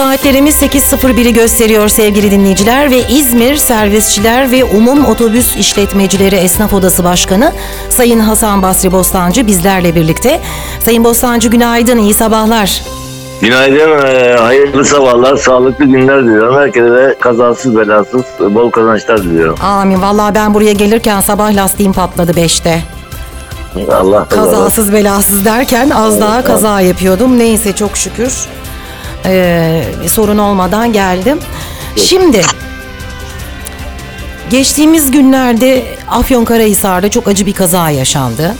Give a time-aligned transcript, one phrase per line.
[0.00, 7.52] Saatlerimiz 8.01'i gösteriyor sevgili dinleyiciler ve İzmir Servisçiler ve Umum Otobüs İşletmecileri Esnaf Odası Başkanı
[7.88, 10.40] Sayın Hasan Basri Bostancı bizlerle birlikte.
[10.80, 12.82] Sayın Bostancı günaydın, iyi sabahlar.
[13.40, 16.56] Günaydın, e, hayırlı sabahlar, sağlıklı günler diliyorum.
[16.56, 19.56] Herkese de kazasız belasız bol kazançlar diliyorum.
[19.62, 20.02] Amin.
[20.02, 22.82] Vallahi ben buraya gelirken sabah lastiğim patladı 5'te.
[23.92, 27.38] Allah Kazasız belasız derken az daha kaza yapıyordum.
[27.38, 28.32] Neyse çok şükür
[29.26, 31.38] ee, sorun olmadan geldim.
[31.96, 32.42] Şimdi
[34.50, 38.54] geçtiğimiz günlerde Afyonkarahisar'da çok acı bir kaza yaşandı.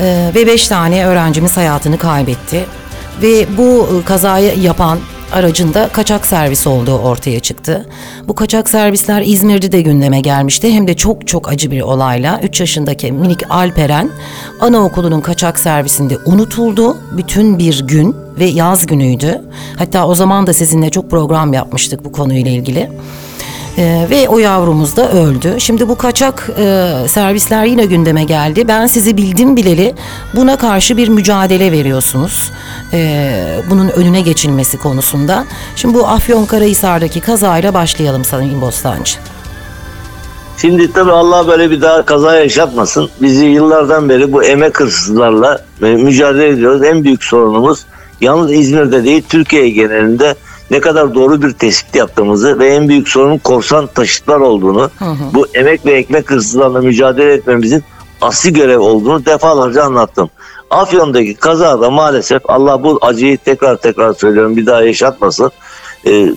[0.00, 2.66] Ee, ve beş tane öğrencimiz hayatını kaybetti.
[3.22, 4.98] Ve bu e, kazayı yapan
[5.32, 7.86] aracın da kaçak servis olduğu ortaya çıktı.
[8.28, 10.72] Bu kaçak servisler İzmir'de de gündeme gelmişti.
[10.72, 14.10] Hem de çok çok acı bir olayla 3 yaşındaki minik Alperen
[14.60, 16.96] anaokulunun kaçak servisinde unutuldu.
[17.12, 19.40] Bütün bir gün ve yaz günüydü.
[19.78, 22.90] Hatta o zaman da sizinle çok program yapmıştık bu konuyla ilgili.
[23.78, 25.54] Ee, ve o yavrumuz da öldü.
[25.58, 28.68] Şimdi bu kaçak e, servisler yine gündeme geldi.
[28.68, 29.94] Ben sizi bildim bileli
[30.34, 32.52] buna karşı bir mücadele veriyorsunuz.
[32.92, 35.44] Ee, bunun önüne geçilmesi konusunda.
[35.76, 39.14] Şimdi bu Afyonkarahisar'daki kazayla başlayalım Sayın Bostancı.
[40.56, 43.08] Şimdi tabii Allah böyle bir daha kaza yaşatmasın.
[43.22, 46.82] Bizi yıllardan beri bu emek hırsızlarla e, mücadele ediyoruz.
[46.82, 47.86] En büyük sorunumuz
[48.20, 50.34] yalnız İzmir'de değil Türkiye genelinde
[50.70, 54.90] ne kadar doğru bir tespit yaptığımızı ve en büyük sorunun korsan taşıtlar olduğunu,
[55.34, 57.84] bu emek ve ekmek hırsızlarla mücadele etmemizin
[58.20, 60.30] asli görev olduğunu defalarca anlattım.
[60.70, 65.50] Afyon'daki kazada maalesef Allah bu acıyı tekrar tekrar söylüyorum bir daha yaşatmasın.
[66.06, 66.28] Ee,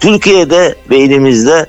[0.00, 1.66] Türkiye'de ve elimizde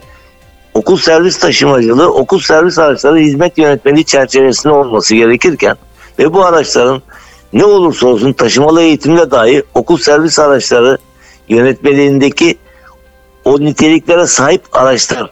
[0.74, 5.78] okul servis taşımacılığı, okul servis araçları hizmet yönetmeliği çerçevesinde olması gerekirken
[6.20, 7.02] ve bu araçların
[7.53, 10.97] ne olursa olsun taşımalı eğitimle dahi okul servis araçları
[11.50, 12.58] yönetmeliğindeki
[13.45, 15.31] o niteliklere sahip araçlar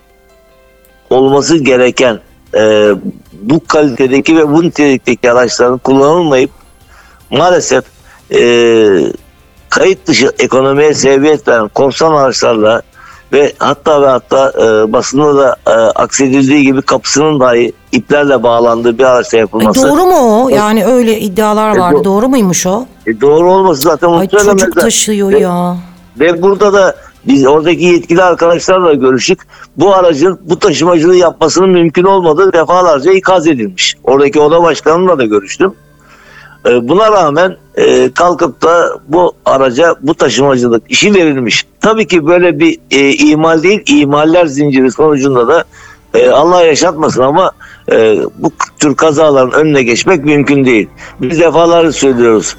[1.09, 2.19] olması gereken
[2.55, 2.91] e,
[3.33, 6.51] bu kalitedeki ve bu nitelikteki araçların kullanılmayıp
[7.29, 7.83] maalesef
[8.33, 8.41] e,
[9.69, 12.81] kayıt dışı ekonomiye sebebiyet veren korsan araçlarla
[13.33, 19.03] ve hatta ve hatta e, basında da e, aksedildiği gibi kapısının dahi iplerle bağlandığı bir
[19.03, 19.88] araçta Ay, yapılması.
[19.89, 20.49] doğru mu o?
[20.49, 21.97] Yani öyle iddialar E, vardı.
[21.97, 22.85] do- Doğru muymuş o?
[23.07, 24.81] E, doğru olması zaten Ay çocuk söylemezler.
[24.83, 25.77] taşıyor Ve- ya.
[26.19, 26.95] Ve burada da
[27.27, 29.39] biz oradaki yetkili arkadaşlarla görüştük.
[29.77, 33.95] Bu aracın bu taşımacılığı yapmasının mümkün olmadığı defalarca ikaz edilmiş.
[34.03, 35.73] Oradaki oda başkanımla da görüştüm.
[36.66, 41.66] Ee, Buna rağmen e, kalkıp da bu araca bu taşımacılık işi verilmiş.
[41.81, 45.63] Tabii ki böyle bir e, imal değil, imaller zinciri sonucunda da
[46.13, 47.51] e, Allah yaşatmasın ama
[47.91, 50.90] e, bu tür kazaların önüne geçmek mümkün değil.
[51.22, 52.56] Biz defalarca söylüyoruz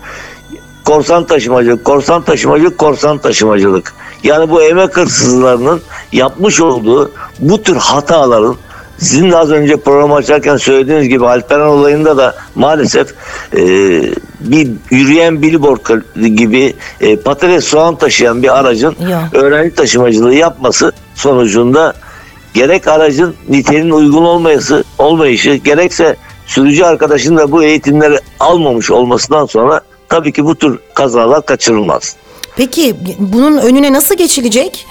[0.89, 3.95] korsan taşımacılık, korsan taşımacılık, korsan taşımacılık.
[4.23, 5.81] Yani bu emek hırsızlarının
[6.13, 8.57] yapmış olduğu bu tür hataların
[8.99, 13.15] sizin de az önce program açarken söylediğiniz gibi Alperen olayında da maalesef
[13.57, 13.61] e,
[14.41, 15.87] bir yürüyen billboard
[16.37, 19.29] gibi e, patates soğan taşıyan bir aracın Ya.
[19.33, 21.95] öğrenci taşımacılığı yapması sonucunda
[22.55, 26.17] gerek aracın niteliğinin uygun olmayışı, olmayışı gerekse
[26.47, 32.17] sürücü arkadaşın da bu eğitimleri almamış olmasından sonra tabii ki bu tür kazalar kaçırılmaz.
[32.57, 34.87] Peki bunun önüne nasıl geçilecek?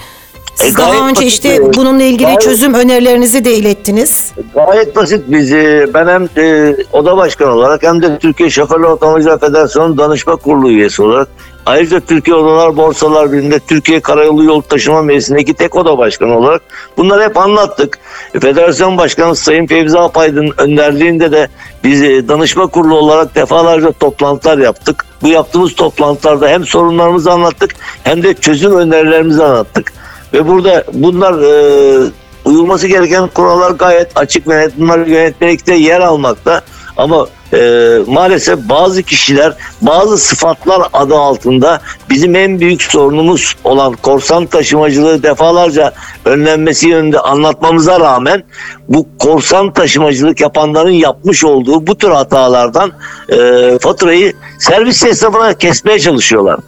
[0.58, 4.32] Siz E, daha önce basit, işte e, bununla ilgili gayet- çözüm önerilerinizi de ilettiniz.
[4.54, 9.38] Gayet basit biz e, ben hem e, oda başkanı olarak hem de Türkiye Şoförler Otomobilciler
[9.40, 11.28] Federasyonu Danışma Kurulu üyesi olarak
[11.66, 16.62] ayrıca Türkiye Odalar Borsalar Birliği'nde Türkiye Karayolu Yol Taşıma Meclisi'ndeki tek oda başkanı olarak
[16.96, 17.98] bunları hep anlattık.
[18.34, 21.48] E, Federasyon Başkanı Sayın Fevzi Apaydın önderliğinde de
[21.84, 25.04] biz e, danışma kurulu olarak defalarca toplantılar yaptık.
[25.22, 27.70] Bu yaptığımız toplantılarda hem sorunlarımızı anlattık
[28.04, 29.92] hem de çözüm önerilerimizi anlattık.
[30.32, 32.10] Ve burada bunlar e,
[32.44, 34.72] uyulması gereken kurallar gayet açık ve net.
[34.78, 36.62] Bunlar yönetmelikte yer almakta.
[36.96, 44.46] Ama e, maalesef bazı kişiler bazı sıfatlar adı altında bizim en büyük sorunumuz olan korsan
[44.46, 45.92] taşımacılığı defalarca
[46.24, 48.44] önlenmesi yönünde anlatmamıza rağmen
[48.88, 52.92] bu korsan taşımacılık yapanların yapmış olduğu bu tür hatalardan
[53.28, 56.60] e, faturayı servis esnafına kesmeye çalışıyorlar.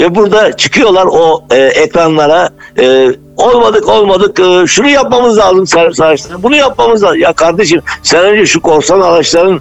[0.00, 6.42] Ve burada çıkıyorlar o e, ekranlara e, olmadık olmadık e, şunu yapmamız lazım servis araçları
[6.42, 7.18] bunu yapmamız lazım.
[7.18, 9.60] Ya kardeşim sen önce şu korsan araçların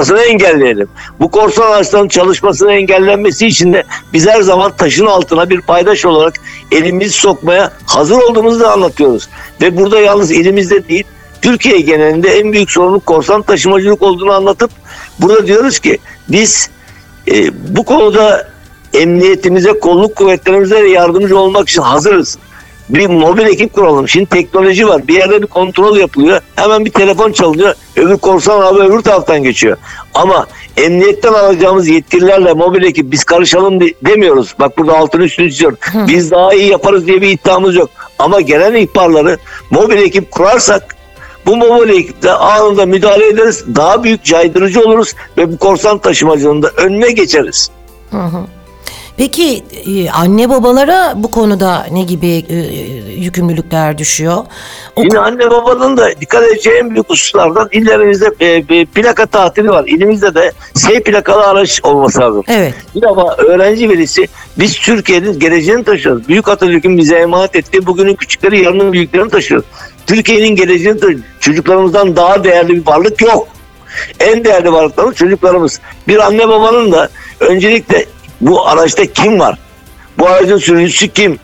[0.00, 0.88] çalışmasını engelleyelim.
[1.20, 6.34] Bu korsan araçların çalışmasını engellenmesi için de biz her zaman taşın altına bir paydaş olarak
[6.72, 9.28] elimizi sokmaya hazır olduğumuzu da anlatıyoruz.
[9.60, 11.04] Ve burada yalnız elimizde değil
[11.42, 14.70] Türkiye genelinde en büyük sorunun korsan taşımacılık olduğunu anlatıp
[15.18, 15.98] burada diyoruz ki
[16.28, 16.70] biz
[17.28, 18.48] e, bu konuda
[18.94, 22.38] emniyetimize, kolluk kuvvetlerimize yardımcı olmak için hazırız.
[22.94, 24.08] Bir mobil ekip kuralım.
[24.08, 25.08] Şimdi teknoloji var.
[25.08, 26.40] Bir yerde bir kontrol yapılıyor.
[26.56, 27.74] Hemen bir telefon çalınıyor.
[27.96, 29.76] Öbür korsan abi öbür taraftan geçiyor.
[30.14, 30.46] Ama
[30.76, 34.54] emniyetten alacağımız yetkililerle mobil ekip biz karışalım de- demiyoruz.
[34.60, 35.78] Bak burada altını üstünü çiziyorum.
[36.08, 37.90] Biz daha iyi yaparız diye bir iddiamız yok.
[38.18, 39.38] Ama gelen ihbarları
[39.70, 40.96] mobil ekip kurarsak
[41.46, 43.64] bu mobil ekiple anında müdahale ederiz.
[43.76, 47.70] Daha büyük caydırıcı oluruz ve bu korsan taşımacılığında önüne geçeriz.
[49.20, 52.56] Peki e, anne babalara bu konuda ne gibi e,
[53.12, 54.36] yükümlülükler düşüyor?
[54.96, 59.84] O- Yine anne babanın da dikkat edeceği en büyük hususlardan illerimizde e, plaka tatili var.
[59.86, 62.44] İlimizde de S plakalı araç olması lazım.
[62.48, 62.74] Evet.
[62.94, 64.28] Bir ama öğrenci velisi
[64.58, 66.28] biz Türkiye'nin geleceğini taşıyoruz.
[66.28, 69.66] Büyük Atatürk'ün bize emanet ettiği bugünün küçükleri yarının büyüklerini taşıyoruz.
[70.06, 71.24] Türkiye'nin geleceğini taşıyoruz.
[71.40, 73.48] Çocuklarımızdan daha değerli bir varlık yok.
[74.20, 75.80] En değerli varlıklarımız çocuklarımız.
[76.08, 77.08] Bir anne babanın da
[77.40, 78.06] öncelikle
[78.40, 79.58] bu araçta kim var?
[80.18, 81.38] Bu aracın sürücüsü kim?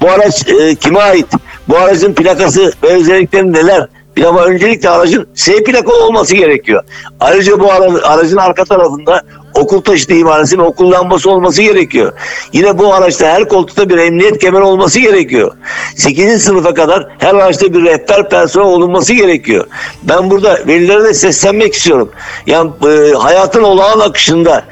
[0.00, 1.26] Bu araç e, kime ait?
[1.68, 3.86] Bu aracın plakası ve özellikleri neler?
[4.16, 6.82] Bir ama öncelikle aracın S plakalı olması gerekiyor.
[7.20, 9.22] Ayrıca bu ara- aracın arka tarafında
[9.54, 12.12] okul taşıtı imaresi ve okul lambası olması gerekiyor.
[12.52, 15.52] Yine bu araçta her koltukta bir emniyet kemeri olması gerekiyor.
[15.96, 16.42] 8.
[16.44, 19.66] sınıfa kadar her araçta bir rehber personel olunması gerekiyor.
[20.02, 22.10] Ben burada velilere de seslenmek istiyorum.
[22.46, 24.64] Yani e, hayatın olağan akışında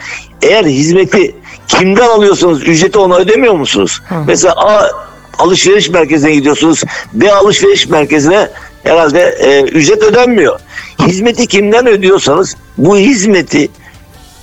[0.43, 1.35] eğer hizmeti
[1.79, 4.03] kimden alıyorsanız ücreti ona ödemiyor musunuz?
[4.27, 4.91] Mesela A
[5.39, 6.83] alışveriş merkezine gidiyorsunuz.
[7.13, 8.49] B alışveriş merkezine
[8.83, 10.61] herhalde e, ücret ödenmiyor.
[11.07, 13.69] Hizmeti kimden ödüyorsanız bu hizmeti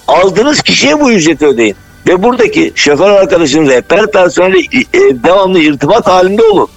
[0.07, 1.75] aldığınız kişiye bu ücreti ödeyin.
[2.07, 6.67] Ve buradaki şoför arkadaşın rehber personeli e, devamlı irtibat halinde olun.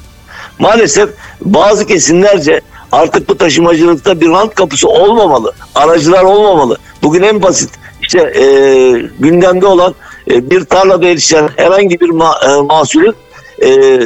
[0.58, 1.10] Maalesef
[1.40, 2.60] bazı kesimlerce
[2.92, 5.52] artık bu taşımacılıkta bir rant kapısı olmamalı.
[5.74, 6.78] Aracılar olmamalı.
[7.02, 7.70] Bugün en basit
[8.02, 8.44] işte e,
[9.18, 9.94] gündemde olan
[10.30, 13.14] bir tarlada yetişen herhangi bir ma- e, mahsulün
[13.62, 14.00] e,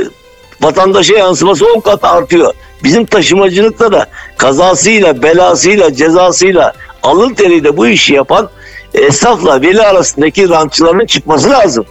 [0.61, 2.55] vatandaşa yansıması 10 kat artıyor.
[2.85, 4.07] Bizim taşımacılıkta da
[4.37, 6.73] kazasıyla, belasıyla, cezasıyla,
[7.03, 8.51] alın teriyle bu işi yapan
[8.95, 11.85] esnafla veli arasındaki rantçıların çıkması lazım.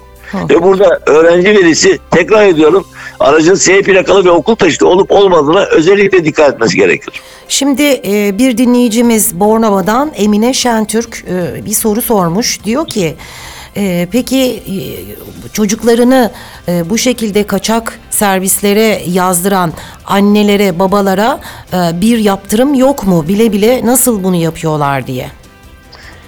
[0.49, 2.87] Ve burada öğrenci velisi tekrar ediyorum
[3.19, 7.21] aracın S plakalı ve okul taşıtı olup olmadığına özellikle dikkat etmesi gerekir.
[7.47, 12.63] Şimdi e, bir dinleyicimiz Bornova'dan Emine Şentürk e, bir soru sormuş.
[12.63, 13.15] Diyor ki
[13.77, 14.63] e, peki
[15.53, 16.31] çocuklarını
[16.67, 19.73] e, bu şekilde kaçak servislere yazdıran
[20.05, 21.39] annelere babalara
[21.73, 23.27] e, bir yaptırım yok mu?
[23.27, 25.42] Bile bile nasıl bunu yapıyorlar diye.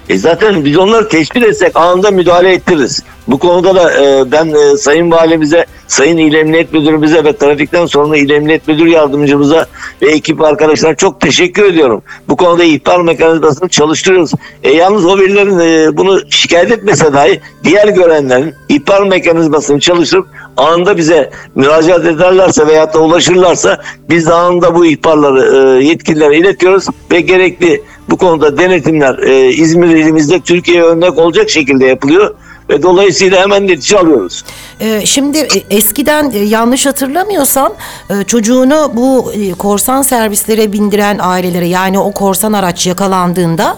[0.08, 3.02] E zaten biz onları tespit etsek anında müdahale ettiririz.
[3.28, 8.16] Bu konuda da e, ben e, Sayın Valimize, Sayın İl Emniyet Müdürümüze ve trafikten sonra
[8.16, 9.66] İl Emniyet Müdür Yardımcımıza
[10.02, 12.02] ve ekip arkadaşlarına çok teşekkür ediyorum.
[12.28, 14.30] Bu konuda ihbar mekanizmasını çalıştırıyoruz.
[14.62, 20.26] E, yalnız o birilerin e, bunu şikayet etmese dahi diğer görenlerin ihbar mekanizmasını çalıştırıp
[20.56, 26.86] anında bize müracaat ederlerse veyahut da ulaşırlarsa biz de anında bu ihbarları e, yetkililere iletiyoruz
[27.10, 32.34] ve gerekli bu konuda denetimler e, İzmir ilimizde Türkiye'ye örnek olacak şekilde yapılıyor
[32.70, 34.44] ve dolayısıyla hemen netice alıyoruz.
[34.80, 37.72] Ee, Şimdi e, eskiden e, yanlış hatırlamıyorsam
[38.10, 43.76] e, çocuğunu bu korsan servislere bindiren ailelere yani o korsan araç yakalandığında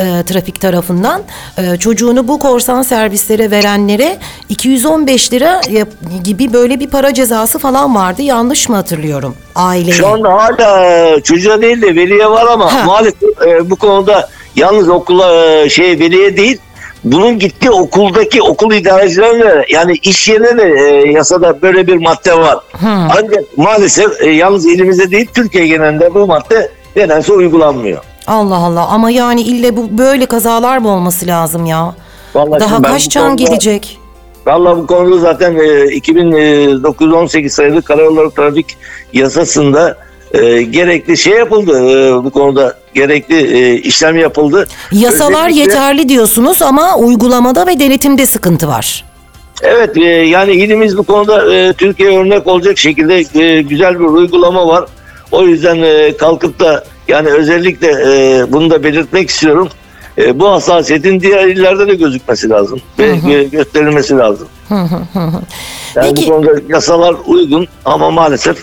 [0.00, 1.22] e, trafik tarafından
[1.58, 4.18] e, çocuğunu bu korsan servislere verenlere
[4.48, 5.60] 215 lira
[6.24, 8.22] gibi böyle bir para cezası falan vardı.
[8.22, 9.92] Yanlış mı hatırlıyorum aileye?
[9.96, 12.84] Şu anda hala çocuğa değil de veliye var ama Ha.
[12.86, 16.58] maalesef e, bu konuda yalnız okula şey veliye değil
[17.06, 22.58] bunun gittiği okuldaki okul idarecilerine yani iş yerine de e, yasada böyle bir madde var.
[22.84, 27.98] Ancak maalesef e, yalnız elimizde değil Türkiye genelinde bu madde nedense uygulanmıyor.
[28.26, 31.94] Allah Allah ama yani ille bu böyle kazalar mı olması lazım ya?
[32.34, 33.98] Vallahi Daha kaç can konuda- gelecek?
[34.46, 38.76] Valla bu konuda zaten e, 2918 sayılı Karayolları Trafik
[39.12, 39.96] Yasası'nda
[40.32, 41.80] e, gerekli şey yapıldı.
[41.90, 44.66] E, bu konuda gerekli e, işlem yapıldı.
[44.92, 49.04] Yasalar Özellikle- yeterli diyorsunuz ama uygulamada ve denetimde sıkıntı var.
[49.62, 54.66] Evet e, yani ilimiz bu konuda e, Türkiye örnek olacak şekilde e, güzel bir uygulama
[54.68, 54.84] var.
[55.32, 59.68] O yüzden e, kalkıp da yani özellikle e, bunu da belirtmek istiyorum.
[60.18, 62.80] E, bu hassasiyetin diğer illerde de gözükmesi lazım.
[62.98, 64.48] Ve e, gösterilmesi lazım.
[64.70, 65.34] Yani
[65.94, 68.56] Peki- bu konuda yasalar uygun ama maalesef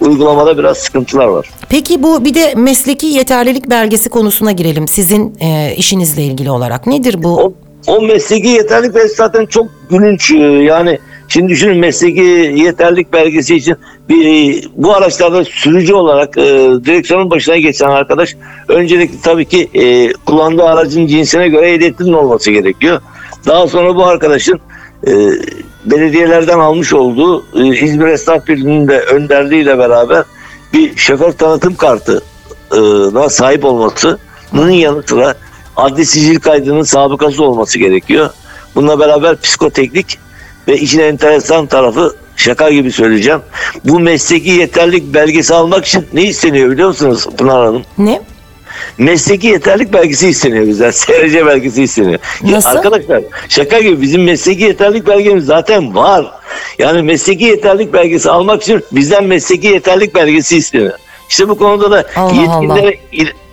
[0.00, 1.50] uygulamada biraz sıkıntılar var.
[1.68, 6.86] Peki bu bir de mesleki yeterlilik belgesi konusuna girelim sizin e, işinizle ilgili olarak.
[6.86, 7.36] Nedir bu?
[7.36, 7.52] O,
[7.86, 10.30] o mesleki yeterlilik belgesi zaten çok gülünç.
[10.30, 12.20] e, Yani şimdi düşünün mesleki
[12.56, 13.76] yeterlilik belgesi için
[14.08, 16.42] bir, bu araçlarda sürücü olarak e,
[16.84, 18.36] direksiyonun başına geçen arkadaş
[18.68, 23.00] öncelikle tabii ki e, kullandığı aracın cinsine göre ehliyetinin olması gerekiyor.
[23.46, 24.60] Daha sonra bu arkadaşın
[25.06, 25.10] e,
[25.84, 30.24] belediyelerden almış olduğu e, İzmir Esnaf Birliği'nin de önderliğiyle beraber
[30.72, 35.34] bir şoför tanıtım kartına sahip olmasının yanı sıra
[35.76, 38.30] adli sicil kaydının sabıkası olması gerekiyor.
[38.74, 40.18] Bununla beraber psikoteknik
[40.68, 43.40] ve işin enteresan tarafı şaka gibi söyleyeceğim.
[43.84, 47.82] Bu mesleki yeterlik belgesi almak için ne isteniyor biliyor musunuz Pınar Hanım?
[47.98, 48.20] Ne?
[48.98, 50.90] Mesleki yeterlik belgesi isteniyor bizden.
[50.98, 52.18] SRC belgesi isteniyor.
[52.44, 52.68] Ya Nasıl?
[52.68, 56.26] arkadaşlar şaka gibi bizim mesleki yeterlik belgemiz zaten var.
[56.78, 60.92] Yani mesleki yeterlik belgesi almak için bizden mesleki yeterlik belgesi isteniyor.
[61.28, 62.98] İşte bu konuda da Allah yetkililere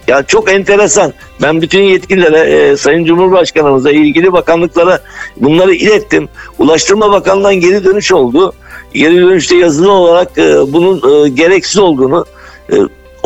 [0.08, 1.14] ya çok enteresan.
[1.42, 5.00] Ben bütün yetkililere, e, Sayın Cumhurbaşkanımıza, ilgili bakanlıklara
[5.38, 6.30] bunları ilettim.
[6.60, 8.54] Ulaştırma Bakanlığı'ndan geri dönüş oldu.
[8.94, 12.26] Geri dönüşte yazılı olarak e, bunun e, gereksiz olduğunu,
[12.72, 12.76] e,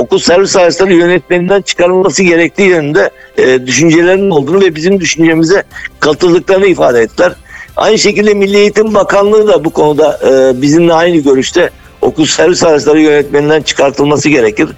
[0.10, 5.64] okul servis araçları yönetmeninden çıkarılması gerektiği yönünde e, düşüncelerinin olduğunu ve bizim düşüncemize
[6.00, 7.34] katıldıklarını ifade ettiler.
[7.76, 11.70] Aynı şekilde Milli Eğitim Bakanlığı da bu konuda e, bizimle aynı görüşte
[12.02, 14.70] okul servis araçları yönetmeninden çıkartılması gerekir.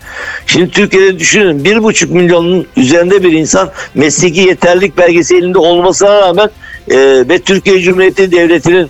[0.48, 6.50] Şimdi Türkiye'de düşünün bir buçuk milyonun üzerinde bir insan mesleki yeterlilik belgesi elinde olmasına rağmen
[6.90, 6.98] e,
[7.30, 8.90] ve Türkiye Cumhuriyeti Devleti'nin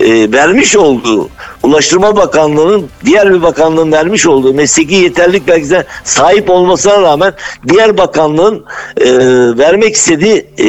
[0.00, 1.28] e, vermiş olduğu
[1.64, 7.34] Ulaştırma Bakanlığı'nın diğer bir bakanlığın vermiş olduğu mesleki yeterlilik belgesine sahip olmasına rağmen
[7.68, 8.64] diğer bakanlığın
[8.96, 9.06] e,
[9.58, 10.68] vermek istediği e,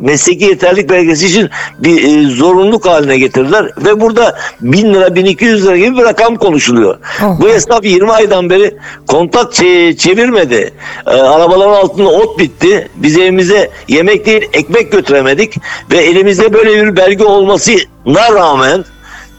[0.00, 5.76] mesleki yeterlilik belgesi için bir e, zorunluluk haline getirdiler ve burada 1000 lira 1200 lira
[5.76, 6.98] gibi bir rakam konuşuluyor.
[7.24, 7.40] Oh.
[7.40, 10.72] Bu esnaf 20 aydan beri kontak çe- çevirmedi.
[11.06, 12.88] E, arabaların altında ot bitti.
[12.96, 15.54] Biz evimize yemek değil ekmek götüremedik
[15.90, 18.84] ve elimizde böyle bir belge olmasına rağmen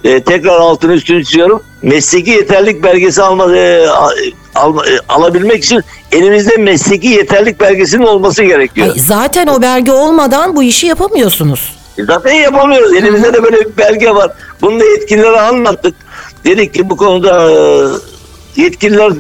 [0.04, 1.64] e, tekrar altını üstünü çiziyorum.
[1.82, 3.86] Mesleki yeterlik belgesi alma, e,
[4.56, 8.88] alma- e, alabilmek için elimizde mesleki yeterlik belgesinin olması gerekiyor.
[8.88, 11.76] Ay, zaten o belge olmadan bu işi yapamıyorsunuz.
[11.98, 12.94] E, Zaten yapamıyoruz.
[12.94, 14.32] Elimizde de böyle bir belge var.
[14.62, 15.96] Bunu da yetkililere anlattık.
[16.46, 17.58] Dedik ki bu konuda e,
[18.62, 19.12] yetkililer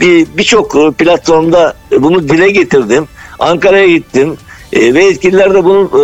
[0.00, 3.08] bir birçok e, platformda e, bunu dile getirdim.
[3.38, 4.36] Ankara'ya gittim.
[4.72, 5.98] E, ve yetkililer de bunun e,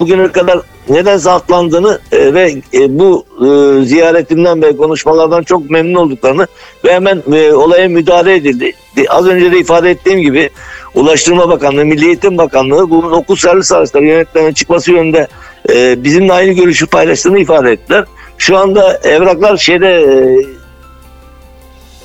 [0.00, 6.46] bugüne kadar neden saklandığını e, ve e, bu e, ziyaretimden ve konuşmalardan çok memnun olduklarını
[6.84, 8.72] ve hemen e, olaya müdahale edildi.
[8.96, 10.50] De- Az önce de ifade ettiğim gibi
[10.94, 15.28] Ulaştırma Bakanlığı, Milli Eğitim Bakanlığı bunun okul servis araçları yönetmenine çıkması yönünde
[15.72, 18.04] e, bizimle aynı görüşü paylaştığını ifade ettiler.
[18.38, 20.38] Şu anda evraklar şeyde e,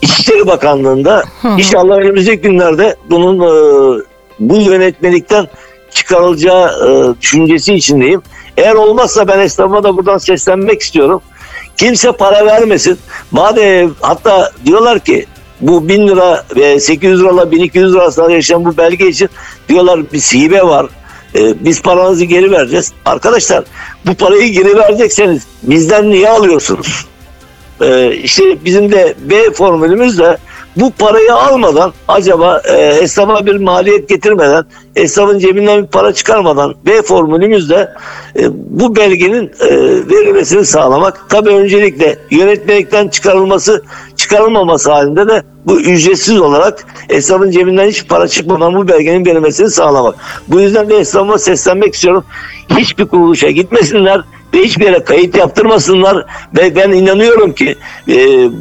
[0.01, 1.23] İçişleri Bakanlığı'nda
[1.57, 4.01] inşallah önümüzdeki günlerde bunun e,
[4.39, 5.47] bu yönetmelikten
[5.99, 8.21] çıkarılacağı e, düşüncesi içindeyim.
[8.57, 11.21] Eğer olmazsa ben esnafıma da buradan seslenmek istiyorum.
[11.77, 12.99] Kimse para vermesin.
[13.31, 15.25] Madem hatta diyorlar ki
[15.61, 19.29] bu 1000 lira ve 800 lira 1200 lira arasında yaşayan bu belge için
[19.69, 20.85] diyorlar bir hibe var.
[21.35, 22.93] E, biz paranızı geri vereceğiz.
[23.05, 23.63] Arkadaşlar
[24.05, 27.05] bu parayı geri verecekseniz bizden niye alıyorsunuz?
[27.81, 30.37] Ee, işte bizim de B formülümüzle
[30.79, 37.01] bu parayı almadan acaba e, esnafa bir maliyet getirmeden esnafın cebinden bir para çıkarmadan B
[37.01, 37.89] formülümüzle
[38.39, 39.69] e, bu belgenin e,
[40.09, 41.29] verilmesini sağlamak.
[41.29, 43.83] Tabii öncelikle yönetmelikten çıkarılması
[44.15, 50.15] çıkarılmaması halinde de bu ücretsiz olarak esnafın cebinden hiç para çıkmadan bu belgenin verilmesini sağlamak.
[50.47, 52.23] Bu yüzden de esnafıma seslenmek istiyorum.
[52.77, 54.21] Hiçbir kuruluşa gitmesinler
[54.53, 56.25] ve hiçbir yere kayıt yaptırmasınlar
[56.57, 57.75] ve ben inanıyorum ki
[58.07, 58.15] e,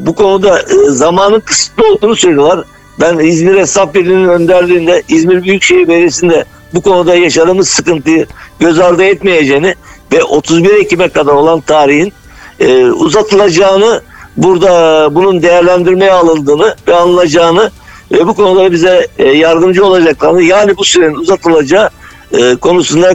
[0.06, 2.64] bu konuda e, zamanın kısıtlı olduğunu söylüyorlar.
[3.00, 8.26] Ben İzmir Esnaf Birliği'nin önderliğinde İzmir Büyükşehir Belediyesi'nde bu konuda yaşadığımız sıkıntıyı
[8.60, 9.74] göz ardı etmeyeceğini
[10.12, 12.12] ve 31 Ekim'e kadar olan tarihin
[12.60, 14.02] e, uzatılacağını
[14.36, 17.70] burada bunun değerlendirmeye alındığını ve alınacağını
[18.12, 21.90] ve bu konuda bize e, yardımcı olacaklarını yani bu sürenin uzatılacağı
[22.32, 23.14] e, konusunda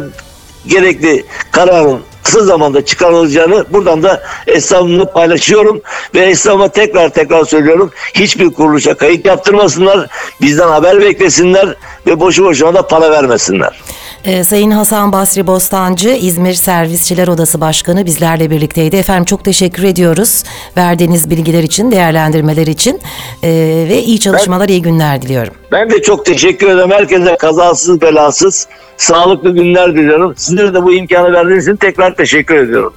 [0.67, 1.99] gerekli kararın
[2.33, 5.81] kısa zamanda çıkarılacağını buradan da esnafımla paylaşıyorum.
[6.15, 7.91] Ve esnafıma tekrar tekrar söylüyorum.
[8.13, 10.07] Hiçbir kuruluşa kayıt yaptırmasınlar.
[10.41, 11.75] Bizden haber beklesinler
[12.07, 13.81] ve boşu boşuna da para vermesinler.
[14.25, 18.95] Ee, Sayın Hasan Basri Bostancı, İzmir Servisçiler Odası Başkanı bizlerle birlikteydi.
[18.95, 20.43] Efendim çok teşekkür ediyoruz
[20.77, 23.01] verdiğiniz bilgiler için, değerlendirmeler için
[23.43, 25.53] Ee, ve iyi çalışmalar, iyi günler diliyorum.
[25.71, 26.91] Ben de çok teşekkür ederim.
[26.91, 30.33] Herkese kazasız belasız sağlıklı günler diliyorum.
[30.37, 32.93] Sizlere de bu imkanı verdiğiniz için tekrar teşekkür ediyorum.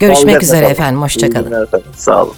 [0.00, 0.72] Görüşmek Sağlıcakla üzere kalın.
[0.72, 1.68] efendim, hoşçakalın.
[1.96, 2.34] Sağ olun.